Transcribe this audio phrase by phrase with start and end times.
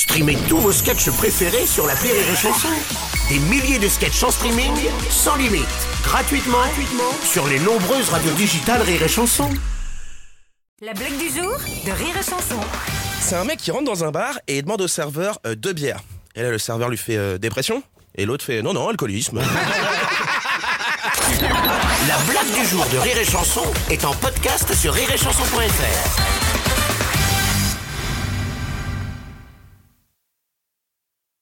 [0.00, 2.70] Streamez tous vos sketchs préférés sur la Rire et Chanson.
[3.28, 4.72] Des milliers de sketchs en streaming,
[5.10, 5.66] sans limite,
[6.02, 9.50] gratuitement, gratuitement sur les nombreuses radios digitales Rire et Chanson.
[10.80, 11.52] La blague du jour
[11.84, 12.58] de Rire et Chanson.
[13.20, 16.00] C'est un mec qui rentre dans un bar et demande au serveur euh, deux bières.
[16.34, 17.82] Et là, le serveur lui fait euh, dépression.
[18.14, 19.42] Et l'autre fait non, non, alcoolisme.
[22.08, 26.39] La blague du jour de Rire et Chanson est en podcast sur rireetchanson.fr.